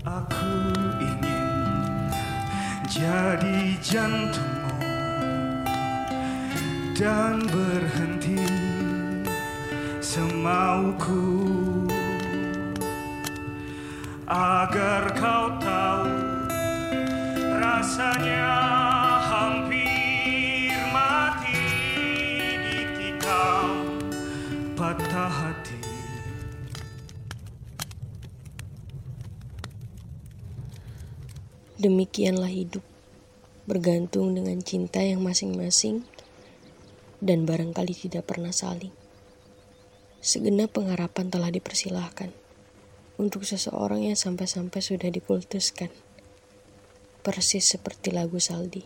[0.00, 2.08] Aku ingin
[2.88, 4.80] jadi jantungmu
[6.96, 8.40] dan berhenti
[10.00, 11.20] semauku
[14.24, 16.16] agar kau tahu
[17.60, 18.56] rasanya
[19.28, 21.60] hampir mati
[22.64, 24.00] ditikam
[24.72, 25.79] patah hati.
[31.80, 32.84] Demikianlah hidup,
[33.64, 36.04] bergantung dengan cinta yang masing-masing
[37.24, 38.92] dan barangkali tidak pernah saling.
[40.20, 42.36] Segenap pengharapan telah dipersilahkan
[43.16, 45.88] untuk seseorang yang sampai-sampai sudah dikultuskan.
[47.24, 48.84] Persis seperti lagu Saldi.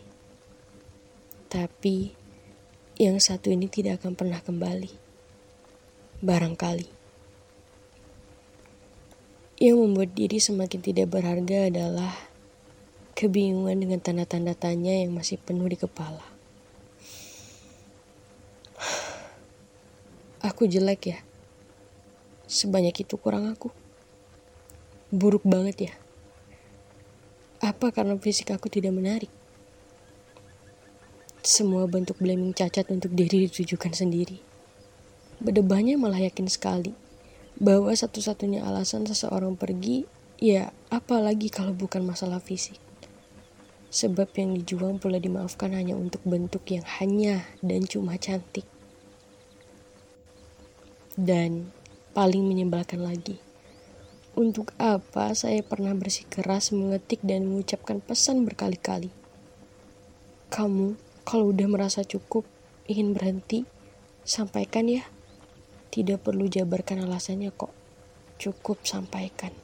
[1.51, 2.15] Tapi
[2.95, 4.91] yang satu ini tidak akan pernah kembali.
[6.23, 6.87] Barangkali.
[9.59, 12.34] Yang membuat diri semakin tidak berharga adalah
[13.15, 16.19] kebingungan dengan tanda-tanda tanya yang masih penuh di kepala.
[20.43, 21.19] Aku jelek ya.
[22.45, 23.71] Sebanyak itu kurang aku.
[25.15, 25.93] Buruk banget ya.
[27.63, 29.31] Apa karena fisik aku tidak menarik?
[31.39, 34.43] Semua bentuk blaming cacat untuk diri ditujukan sendiri.
[35.39, 36.91] Bedebahnya malah yakin sekali
[37.55, 40.03] bahwa satu-satunya alasan seseorang pergi
[40.35, 42.84] ya apalagi kalau bukan masalah fisik.
[43.95, 48.67] Sebab yang dijuang pula dimaafkan hanya untuk bentuk yang hanya dan cuma cantik.
[51.15, 51.71] Dan
[52.11, 53.39] paling menyebalkan lagi,
[54.35, 59.07] untuk apa saya pernah bersikeras mengetik dan mengucapkan pesan berkali-kali?
[60.51, 62.43] Kamu, kalau udah merasa cukup,
[62.91, 63.63] ingin berhenti,
[64.27, 65.07] sampaikan ya.
[65.87, 67.71] Tidak perlu jabarkan alasannya kok.
[68.35, 69.55] Cukup sampaikan.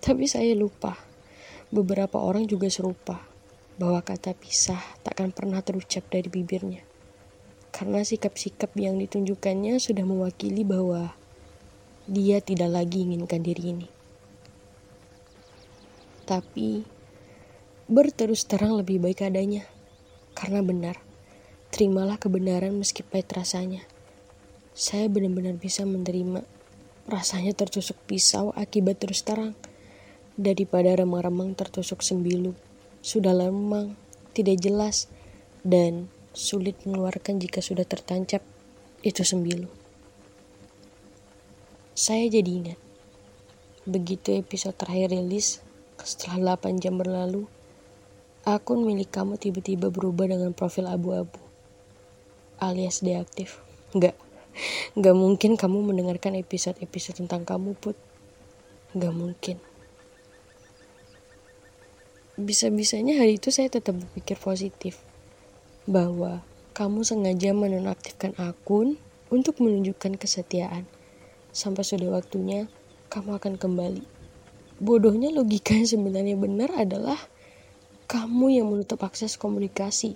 [0.00, 1.07] Tapi saya lupa
[1.68, 3.20] Beberapa orang juga serupa,
[3.78, 6.80] bahwa kata pisah takkan pernah terucap dari bibirnya.
[7.70, 11.12] Karena sikap-sikap yang ditunjukkannya sudah mewakili bahwa
[12.08, 13.88] dia tidak lagi inginkan diri ini.
[16.24, 16.82] Tapi
[17.84, 19.68] berterus terang lebih baik adanya.
[20.32, 20.96] Karena benar,
[21.68, 23.84] terimalah kebenaran meski pahit rasanya.
[24.72, 26.42] Saya benar-benar bisa menerima
[27.12, 29.52] rasanya tertusuk pisau akibat terus terang
[30.38, 32.54] daripada remang-remang tertusuk sembilu.
[33.02, 33.98] Sudah lemang,
[34.30, 35.10] tidak jelas,
[35.66, 38.46] dan sulit mengeluarkan jika sudah tertancap
[39.02, 39.66] itu sembilu.
[41.98, 42.78] Saya jadi ingat,
[43.82, 45.58] begitu episode terakhir rilis,
[45.98, 47.50] setelah 8 jam berlalu,
[48.46, 51.42] akun milik kamu tiba-tiba berubah dengan profil abu-abu,
[52.62, 53.58] alias deaktif.
[53.90, 54.14] Enggak,
[54.94, 57.98] enggak mungkin kamu mendengarkan episode-episode tentang kamu, Put.
[58.94, 59.58] Enggak mungkin
[62.38, 65.02] bisa-bisanya hari itu saya tetap berpikir positif
[65.90, 68.94] bahwa kamu sengaja menonaktifkan akun
[69.26, 70.86] untuk menunjukkan kesetiaan.
[71.50, 72.70] Sampai sudah waktunya
[73.10, 74.06] kamu akan kembali.
[74.78, 77.18] Bodohnya logika yang sebenarnya benar adalah
[78.06, 80.14] kamu yang menutup akses komunikasi.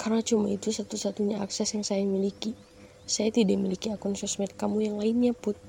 [0.00, 2.56] Karena cuma itu satu-satunya akses yang saya miliki.
[3.04, 5.60] Saya tidak memiliki akun sosmed kamu yang lainnya, Put.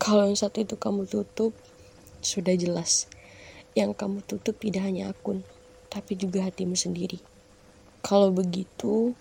[0.00, 1.52] Kalau yang satu itu kamu tutup,
[2.24, 3.04] sudah jelas
[3.76, 5.44] yang kamu tutup tidak hanya akun,
[5.92, 7.20] tapi juga hatimu sendiri.
[8.00, 9.12] Kalau begitu,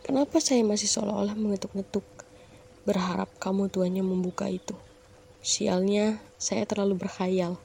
[0.00, 2.06] kenapa saya masih seolah-olah mengetuk-ngetuk,
[2.88, 4.72] berharap kamu tuanya membuka itu?
[5.44, 7.60] Sialnya, saya terlalu berkhayal,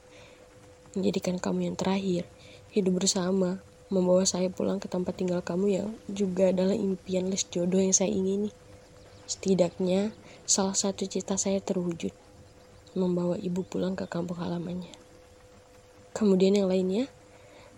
[1.00, 2.28] menjadikan kamu yang terakhir,
[2.76, 7.80] hidup bersama, membawa saya pulang ke tempat tinggal kamu yang juga adalah impian les jodoh
[7.80, 8.52] yang saya ingini.
[9.32, 10.12] Setidaknya,
[10.44, 12.12] salah satu cita saya terwujud,
[13.00, 15.07] membawa ibu pulang ke kampung halamannya.
[16.18, 17.06] Kemudian yang lainnya,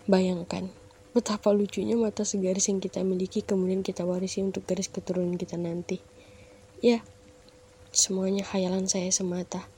[0.08, 0.72] bayangkan
[1.12, 6.00] betapa lucunya mata segaris yang kita miliki kemudian kita warisi untuk garis keturunan kita nanti.
[6.80, 7.04] Ya,
[7.92, 9.68] semuanya khayalan saya semata,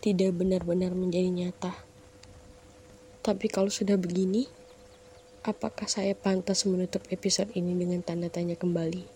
[0.00, 1.76] tidak benar-benar menjadi nyata.
[3.20, 4.48] Tapi kalau sudah begini,
[5.44, 9.12] apakah saya pantas menutup episode ini dengan tanda tanya kembali?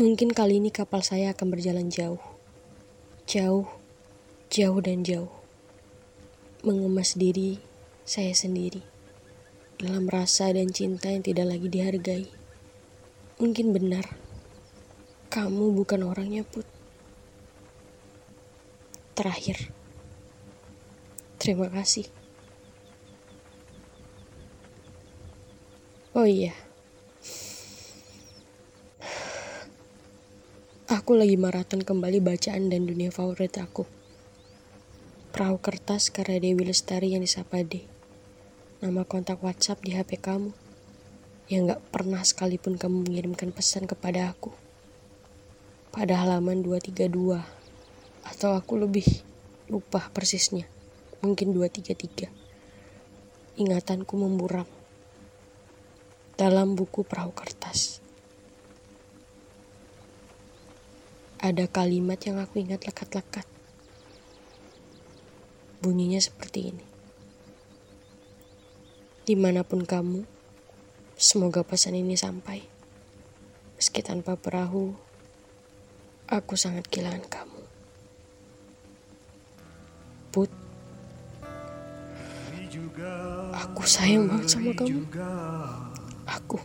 [0.00, 2.33] Mungkin kali ini kapal saya akan berjalan jauh
[3.24, 3.64] Jauh,
[4.52, 5.32] jauh dan jauh.
[6.60, 7.56] Mengemas diri
[8.04, 8.84] saya sendiri
[9.80, 12.28] dalam rasa dan cinta yang tidak lagi dihargai.
[13.40, 14.12] Mungkin benar,
[15.32, 16.68] kamu bukan orangnya, Put.
[19.16, 19.72] Terakhir,
[21.40, 22.04] terima kasih.
[26.12, 26.52] Oh iya,
[30.94, 33.82] Aku lagi maraton kembali bacaan dan dunia favorit aku.
[35.34, 37.82] Perahu kertas karya Dewi Lestari yang disapa D.
[38.78, 40.54] Nama kontak WhatsApp di HP kamu.
[41.50, 44.54] Yang gak pernah sekalipun kamu mengirimkan pesan kepada aku.
[45.90, 47.42] Pada halaman 232.
[48.22, 49.26] Atau aku lebih
[49.66, 50.70] lupa persisnya.
[51.26, 52.30] Mungkin 233.
[53.58, 54.70] Ingatanku memburam.
[56.38, 58.03] Dalam buku perahu kertas.
[61.44, 63.44] Ada kalimat yang aku ingat lekat-lekat.
[65.84, 66.86] Bunyinya seperti ini.
[69.28, 70.24] Di mana pun kamu,
[71.20, 72.64] semoga pesan ini sampai.
[73.76, 74.96] Meski tanpa perahu,
[76.32, 77.60] aku sangat kehilangan kamu.
[80.32, 80.48] Put,
[83.52, 85.04] aku sayang banget sama kamu.
[86.24, 86.56] Aku.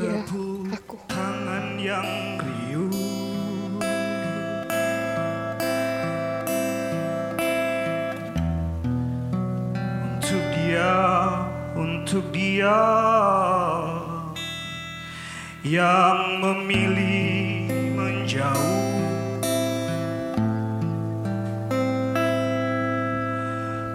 [0.00, 0.22] Ya,
[0.70, 0.96] aku.
[1.10, 2.40] tangan yang
[12.10, 12.74] untuk dia
[15.62, 18.98] Yang memilih menjauh.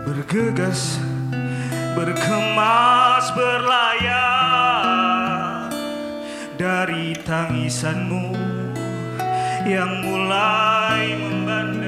[0.08, 0.96] Bergegas,
[2.00, 4.16] berkemas, berlayar
[6.56, 8.32] dari tangisanmu
[9.68, 11.85] yang mulai membanda saat